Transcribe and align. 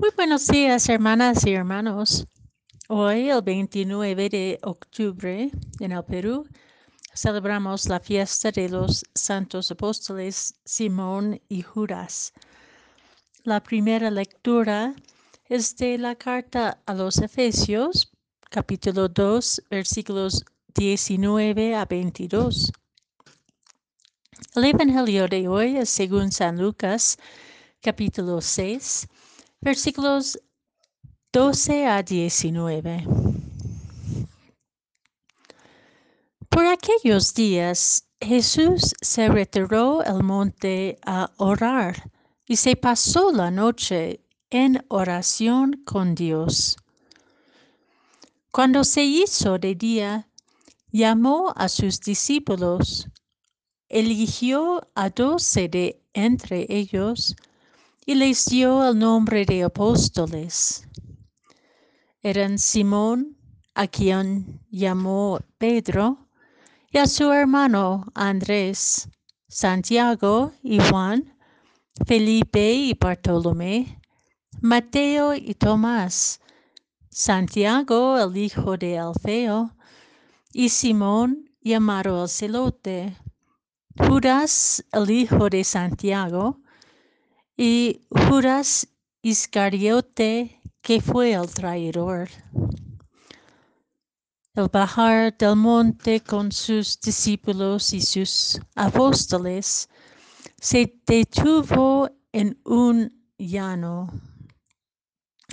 Muy 0.00 0.10
buenos 0.14 0.46
días, 0.46 0.88
hermanas 0.88 1.44
y 1.44 1.54
hermanos. 1.54 2.24
Hoy, 2.86 3.30
el 3.30 3.42
29 3.42 4.28
de 4.28 4.60
octubre, 4.62 5.50
en 5.80 5.90
el 5.90 6.04
Perú, 6.04 6.46
celebramos 7.12 7.88
la 7.88 7.98
fiesta 7.98 8.52
de 8.52 8.68
los 8.68 9.04
santos 9.12 9.72
apóstoles 9.72 10.54
Simón 10.64 11.40
y 11.48 11.62
Judas. 11.62 12.32
La 13.42 13.60
primera 13.60 14.08
lectura 14.08 14.94
es 15.46 15.76
de 15.76 15.98
la 15.98 16.14
carta 16.14 16.80
a 16.86 16.94
los 16.94 17.18
Efesios, 17.18 18.12
capítulo 18.50 19.08
2, 19.08 19.64
versículos 19.68 20.44
19 20.76 21.74
a 21.74 21.84
22. 21.86 22.70
El 24.54 24.64
Evangelio 24.64 25.26
de 25.26 25.48
hoy 25.48 25.76
es 25.76 25.90
según 25.90 26.30
San 26.30 26.62
Lucas, 26.62 27.18
capítulo 27.82 28.40
6, 28.40 29.08
versículos 29.60 30.38
12 31.32 31.86
a 31.86 32.02
19. 32.02 33.04
Por 36.48 36.66
aquellos 36.66 37.34
días 37.34 38.04
Jesús 38.20 38.94
se 39.00 39.28
retiró 39.28 40.00
al 40.00 40.22
monte 40.22 40.98
a 41.04 41.30
orar 41.36 42.10
y 42.46 42.56
se 42.56 42.76
pasó 42.76 43.30
la 43.30 43.50
noche 43.50 44.20
en 44.50 44.84
oración 44.88 45.82
con 45.84 46.14
Dios. 46.14 46.76
Cuando 48.50 48.82
se 48.82 49.04
hizo 49.04 49.58
de 49.58 49.74
día, 49.74 50.28
llamó 50.90 51.52
a 51.54 51.68
sus 51.68 52.00
discípulos, 52.00 53.08
eligió 53.88 54.88
a 54.94 55.10
doce 55.10 55.68
de 55.68 56.02
entre 56.14 56.66
ellos 56.68 57.36
y 58.08 58.14
les 58.14 58.46
dio 58.46 58.88
el 58.88 58.98
nombre 58.98 59.44
de 59.44 59.64
apóstoles. 59.64 60.88
Eran 62.22 62.58
Simón, 62.58 63.36
a 63.74 63.86
quien 63.86 64.62
llamó 64.70 65.40
Pedro, 65.58 66.16
y 66.90 66.96
a 66.96 67.06
su 67.06 67.30
hermano 67.30 68.06
Andrés, 68.14 69.10
Santiago 69.46 70.52
y 70.62 70.78
Juan, 70.78 71.36
Felipe 72.06 72.72
y 72.72 72.94
Bartolomé, 72.94 74.00
Mateo 74.62 75.34
y 75.34 75.52
Tomás, 75.52 76.40
Santiago 77.10 78.18
el 78.18 78.34
hijo 78.38 78.78
de 78.78 78.98
Alfeo, 78.98 79.76
y 80.54 80.70
Simón 80.70 81.50
llamado 81.60 82.22
el 82.22 82.30
celote, 82.30 83.18
Judas 83.98 84.82
el 84.92 85.10
hijo 85.10 85.50
de 85.50 85.62
Santiago, 85.62 86.62
y 87.58 88.06
Judas 88.08 88.86
Iscariote, 89.20 90.62
que 90.80 91.00
fue 91.00 91.32
el 91.32 91.52
traidor. 91.52 92.28
El 94.54 94.68
bajar 94.72 95.36
del 95.36 95.56
monte 95.56 96.20
con 96.20 96.52
sus 96.52 97.00
discípulos 97.00 97.92
y 97.92 98.00
sus 98.00 98.60
apóstoles 98.76 99.88
se 100.60 101.00
detuvo 101.04 102.08
en 102.32 102.60
un 102.64 103.12
llano. 103.36 104.08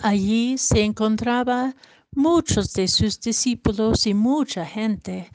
Allí 0.00 0.58
se 0.58 0.82
encontraba 0.82 1.74
muchos 2.10 2.72
de 2.72 2.88
sus 2.88 3.20
discípulos 3.20 4.08
y 4.08 4.14
mucha 4.14 4.66
gente 4.66 5.30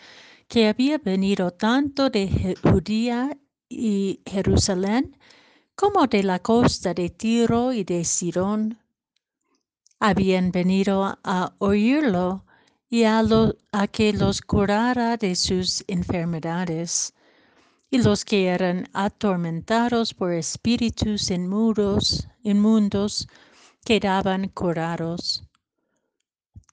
que 0.50 0.68
había 0.68 0.98
venido 0.98 1.52
tanto 1.52 2.10
de 2.10 2.58
Judía 2.62 3.38
y 3.70 4.22
Jerusalén 4.26 5.18
como 5.78 6.08
de 6.08 6.24
la 6.24 6.40
costa 6.40 6.96
de 6.96 7.12
Tiro 7.12 7.72
y 7.72 7.84
de 7.84 8.04
Sidón. 8.04 8.80
Habían 10.00 10.52
venido 10.52 11.20
a 11.24 11.54
oírlo 11.60 12.44
y 12.90 13.04
a, 13.04 13.22
a 13.72 13.88
que 13.88 14.12
los 14.12 14.42
curara 14.42 15.18
de 15.18 15.36
sus 15.36 15.84
enfermedades. 15.88 17.14
Y 17.92 18.00
los 18.00 18.26
que 18.26 18.48
eran 18.48 18.90
atormentados 18.92 20.16
por 20.16 20.34
espíritus 20.34 21.30
inmundos, 21.30 22.28
inmundos 22.42 23.28
quedaban 23.86 24.50
curados. 24.50 25.44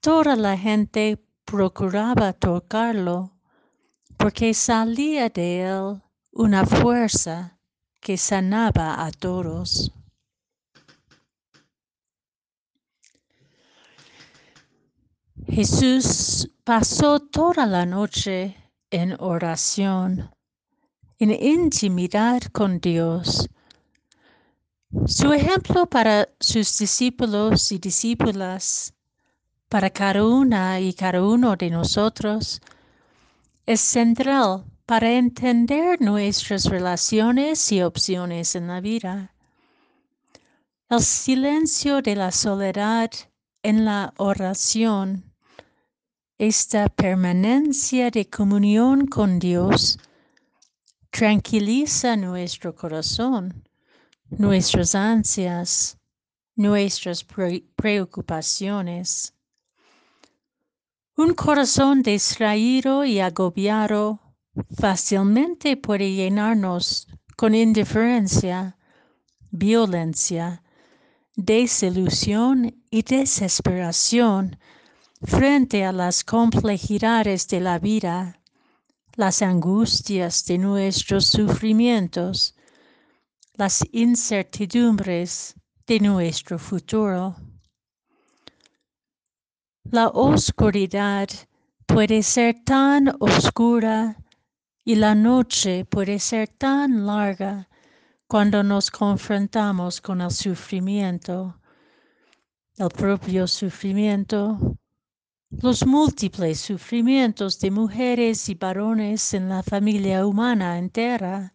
Toda 0.00 0.34
la 0.34 0.56
gente 0.56 1.22
procuraba 1.44 2.32
tocarlo, 2.32 3.32
porque 4.16 4.54
salía 4.54 5.28
de 5.28 5.60
él 5.60 6.02
una 6.32 6.64
fuerza 6.64 7.54
que 8.04 8.18
sanaba 8.18 9.02
a 9.02 9.10
todos. 9.10 9.90
Jesús 15.46 16.50
pasó 16.64 17.18
toda 17.18 17.64
la 17.64 17.86
noche 17.86 18.54
en 18.90 19.16
oración, 19.18 20.30
en 21.18 21.30
intimidad 21.30 22.42
con 22.52 22.78
Dios. 22.78 23.48
Su 25.06 25.32
ejemplo 25.32 25.86
para 25.86 26.28
sus 26.38 26.76
discípulos 26.76 27.72
y 27.72 27.78
discípulas, 27.78 28.92
para 29.70 29.88
cada 29.88 30.26
una 30.26 30.78
y 30.78 30.92
cada 30.92 31.22
uno 31.22 31.56
de 31.56 31.70
nosotros, 31.70 32.60
es 33.64 33.80
central 33.80 34.66
para 34.86 35.12
entender 35.12 36.00
nuestras 36.00 36.64
relaciones 36.66 37.72
y 37.72 37.82
opciones 37.82 38.54
en 38.54 38.68
la 38.68 38.80
vida. 38.80 39.34
El 40.90 41.00
silencio 41.00 42.02
de 42.02 42.16
la 42.16 42.30
soledad 42.30 43.10
en 43.62 43.86
la 43.86 44.12
oración, 44.18 45.32
esta 46.36 46.90
permanencia 46.90 48.10
de 48.10 48.28
comunión 48.28 49.06
con 49.06 49.38
Dios, 49.38 49.98
tranquiliza 51.10 52.16
nuestro 52.16 52.74
corazón, 52.74 53.66
nuestras 54.28 54.94
ansias, 54.94 55.96
nuestras 56.56 57.24
preocupaciones. 57.24 59.32
Un 61.16 61.32
corazón 61.32 62.02
distraído 62.02 63.04
y 63.04 63.20
agobiado 63.20 64.23
fácilmente 64.76 65.76
puede 65.76 66.12
llenarnos 66.12 67.08
con 67.36 67.54
indiferencia, 67.54 68.76
violencia, 69.50 70.62
desilusión 71.36 72.82
y 72.90 73.02
desesperación 73.02 74.58
frente 75.22 75.84
a 75.84 75.92
las 75.92 76.22
complejidades 76.22 77.48
de 77.48 77.60
la 77.60 77.78
vida, 77.78 78.40
las 79.16 79.42
angustias 79.42 80.44
de 80.44 80.58
nuestros 80.58 81.26
sufrimientos, 81.26 82.54
las 83.54 83.84
incertidumbres 83.92 85.54
de 85.86 86.00
nuestro 86.00 86.58
futuro. 86.58 87.36
La 89.84 90.08
oscuridad 90.08 91.28
puede 91.86 92.22
ser 92.22 92.64
tan 92.64 93.14
oscura 93.20 94.16
y 94.84 94.96
la 94.96 95.14
noche 95.14 95.86
puede 95.86 96.18
ser 96.18 96.48
tan 96.48 97.06
larga 97.06 97.68
cuando 98.26 98.62
nos 98.62 98.90
confrontamos 98.90 100.00
con 100.00 100.20
el 100.20 100.30
sufrimiento, 100.30 101.58
el 102.76 102.88
propio 102.88 103.46
sufrimiento, 103.46 104.76
los 105.50 105.86
múltiples 105.86 106.60
sufrimientos 106.60 107.60
de 107.60 107.70
mujeres 107.70 108.48
y 108.48 108.54
varones 108.54 109.32
en 109.32 109.48
la 109.48 109.62
familia 109.62 110.26
humana 110.26 110.78
entera, 110.78 111.54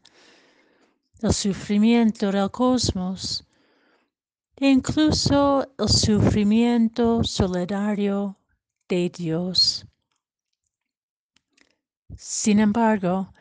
el 1.21 1.33
sufrimiento 1.33 2.31
del 2.31 2.49
cosmos, 2.49 3.45
e 4.55 4.69
incluso 4.71 5.67
el 5.77 5.89
sufrimiento 5.89 7.23
solidario 7.23 8.37
de 8.87 9.09
Dios. 9.09 9.88
Sin 12.21 12.59
embargo, 12.59 13.31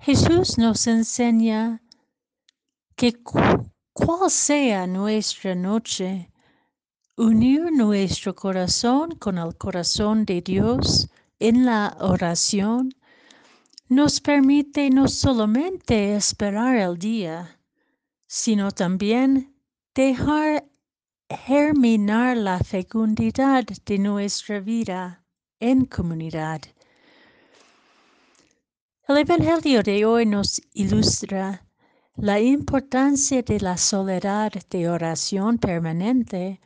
Jesús 0.00 0.58
nos 0.58 0.88
enseña 0.88 1.80
que 2.96 3.12
cual 3.22 4.28
sea 4.28 4.88
nuestra 4.88 5.54
noche, 5.54 6.32
unir 7.16 7.70
nuestro 7.70 8.34
corazón 8.34 9.12
con 9.20 9.38
el 9.38 9.56
corazón 9.56 10.24
de 10.24 10.40
Dios 10.40 11.08
en 11.38 11.64
la 11.64 11.96
oración 12.00 12.92
nos 13.88 14.20
permite 14.20 14.90
no 14.90 15.06
solamente 15.06 16.16
esperar 16.16 16.74
el 16.74 16.98
día, 16.98 17.60
sino 18.26 18.72
también 18.72 19.54
dejar 19.94 20.68
germinar 21.28 22.36
la 22.36 22.58
fecundidad 22.58 23.64
de 23.64 23.98
nuestra 23.98 24.58
vida 24.58 25.24
en 25.60 25.84
comunidad. 25.84 26.62
El 29.08 29.18
Evangelio 29.18 29.84
de 29.84 30.04
hoy 30.04 30.26
nos 30.26 30.60
ilustra 30.74 31.64
la 32.16 32.40
importancia 32.40 33.40
de 33.40 33.60
la 33.60 33.76
soledad 33.76 34.52
de 34.68 34.88
oración 34.88 35.58
permanente 35.58 36.60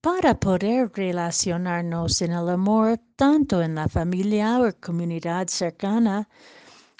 para 0.00 0.38
poder 0.38 0.92
relacionarnos 0.94 2.22
en 2.22 2.30
el 2.34 2.50
amor 2.50 3.00
tanto 3.16 3.62
en 3.62 3.74
la 3.74 3.88
familia 3.88 4.60
o 4.60 4.72
comunidad 4.80 5.48
cercana 5.48 6.28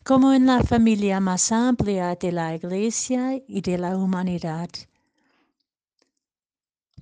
como 0.03 0.33
en 0.33 0.47
la 0.47 0.61
familia 0.65 1.21
más 1.21 1.53
amplia 1.53 2.17
de 2.17 2.33
la 2.33 2.57
Iglesia 2.57 3.41
y 3.47 3.61
de 3.61 3.79
la 3.79 3.97
humanidad. 3.97 4.69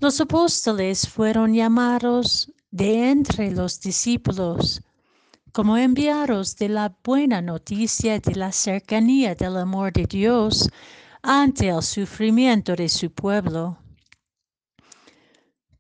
Los 0.01 0.21
apóstoles 0.21 1.09
fueron 1.09 1.55
llamados 1.55 2.53
de 2.71 3.09
entre 3.09 3.53
los 3.53 3.81
discípulos 3.81 4.83
como 5.55 5.77
enviados 5.77 6.57
de 6.57 6.69
la 6.69 6.99
buena 7.05 7.41
noticia 7.41 8.19
de 8.19 8.35
la 8.35 8.51
cercanía 8.51 9.37
del 9.37 9.57
amor 9.57 9.93
de 9.93 10.05
Dios 10.05 10.69
ante 11.23 11.69
el 11.69 11.81
sufrimiento 11.81 12.75
de 12.75 12.89
su 12.89 13.09
pueblo. 13.13 13.79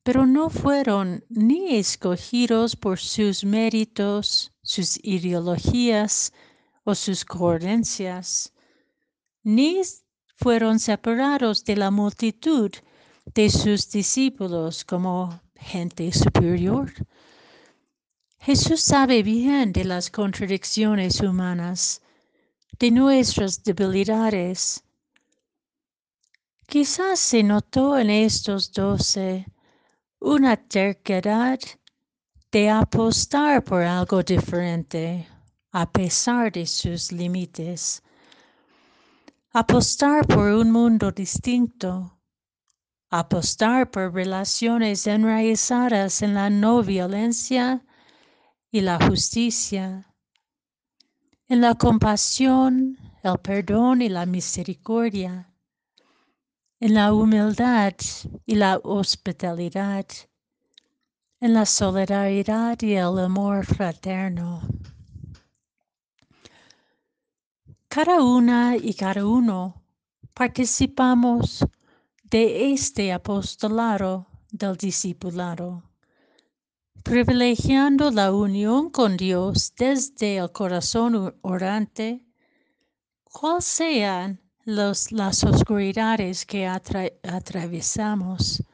Pero 0.05 0.26
no 0.26 0.49
fueron 0.49 1.25
ni 1.29 1.75
escogidos 1.75 2.76
por 2.76 3.00
sus 3.00 3.44
méritos, 3.44 4.53
sus 4.62 4.97
ideologías 5.03 6.32
o 6.85 6.94
sus 6.94 7.25
coherencias, 7.25 8.53
ni 9.43 9.81
fueron 10.37 10.79
separados 10.79 11.65
de 11.65 11.75
la 11.75 11.91
multitud 11.91 12.71
de 13.35 13.50
sus 13.50 13.91
discípulos 13.91 14.85
como 14.85 15.41
gente 15.56 16.12
superior. 16.12 16.93
Jesús 18.44 18.82
sabe 18.82 19.23
bien 19.23 19.73
de 19.73 19.87
las 19.87 20.11
contradicciones 20.11 21.23
humanas, 21.23 22.02
de 22.79 22.91
nuestras 22.91 23.64
debilidades. 23.64 24.85
Quizás 26.67 27.20
se 27.20 27.43
notó 27.43 27.96
en 27.99 28.11
estos 28.11 28.70
doce 28.70 29.46
una 30.20 30.58
terquedad 30.58 31.58
de 32.52 32.69
apostar 32.69 33.64
por 33.64 33.81
algo 33.81 34.23
diferente, 34.23 35.26
a 35.73 35.90
pesar 35.90 36.52
de 36.52 36.67
sus 36.67 37.12
límites. 37.12 38.02
Apostar 39.55 40.26
por 40.26 40.52
un 40.52 40.70
mundo 40.70 41.11
distinto, 41.11 42.20
apostar 43.08 43.90
por 43.90 44.12
relaciones 44.12 45.06
enraizadas 45.06 46.20
en 46.20 46.35
la 46.35 46.50
no 46.50 46.82
violencia 46.82 47.82
y 48.75 48.81
la 48.81 48.99
justicia, 48.99 50.05
en 51.47 51.61
la 51.61 51.76
compasión, 51.76 52.99
el 53.23 53.38
perdón 53.38 54.03
y 54.03 54.09
la 54.09 54.26
misericordia, 54.26 55.49
en 56.81 56.94
la 56.94 57.12
humildad 57.12 57.94
y 58.44 58.56
la 58.56 58.81
hospitalidad, 58.82 60.06
en 61.38 61.55
la 61.55 61.65
solidaridad 61.67 62.76
y 62.82 62.94
el 62.94 63.17
amor 63.21 63.65
fraterno. 63.65 64.62
Cada 67.87 68.25
una 68.25 68.76
y 68.76 68.93
cada 68.94 69.25
uno 69.25 69.85
participamos 70.35 71.65
de 72.25 72.73
este 72.73 73.12
apostolado 73.12 74.26
del 74.50 74.76
discipulado 74.76 75.94
privilegiando 77.05 78.11
la 78.11 78.33
unión 78.33 78.89
con 78.91 79.19
Dios 79.19 79.75
desde 79.77 80.39
el 80.39 80.51
corazón 80.51 81.37
orante, 81.43 82.25
cuáles 83.25 83.67
sean 83.67 84.41
las 84.65 85.45
oscuridades 85.45 86.47
que 86.47 86.67
atravesamos, 86.67 88.65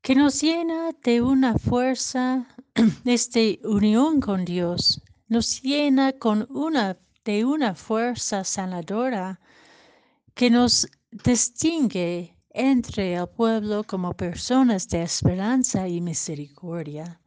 que 0.00 0.14
nos 0.14 0.40
llena 0.40 0.92
de 1.02 1.20
una 1.20 1.58
fuerza, 1.58 2.46
esta 3.04 3.40
unión 3.64 4.20
con 4.20 4.44
Dios, 4.44 5.02
nos 5.26 5.60
llena 5.62 6.12
con 6.12 6.46
una, 6.48 6.96
de 7.24 7.44
una 7.44 7.74
fuerza 7.74 8.44
sanadora 8.44 9.40
que 10.34 10.48
nos 10.48 10.86
distingue 11.10 12.35
entre 12.58 13.14
el 13.14 13.28
pueblo 13.28 13.84
como 13.84 14.14
personas 14.14 14.88
de 14.88 15.02
esperanza 15.02 15.86
y 15.86 16.00
misericordia. 16.00 17.20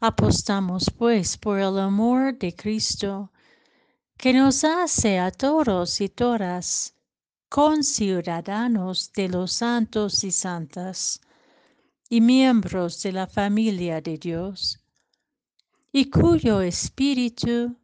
Apostamos 0.00 0.90
pues 0.98 1.38
por 1.38 1.60
el 1.60 1.78
amor 1.78 2.36
de 2.36 2.52
Cristo 2.52 3.30
que 4.18 4.32
nos 4.32 4.64
hace 4.64 5.20
a 5.20 5.30
todos 5.30 6.00
y 6.00 6.08
todas 6.08 6.96
conciudadanos 7.48 9.12
de 9.12 9.28
los 9.28 9.52
santos 9.52 10.24
y 10.24 10.32
santas 10.32 11.20
y 12.10 12.20
miembros 12.20 13.00
de 13.04 13.12
la 13.12 13.28
familia 13.28 14.00
de 14.00 14.18
Dios, 14.18 14.80
y 15.92 16.10
cuyo 16.10 16.60
espíritu 16.60 17.76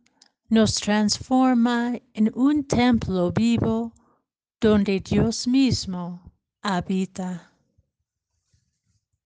nos 0.48 0.74
transforma 0.74 1.92
en 2.12 2.32
un 2.34 2.66
templo 2.66 3.30
vivo 3.30 3.92
donde 4.60 5.00
Dios 5.00 5.46
mismo 5.46 6.20
habita. 6.62 7.52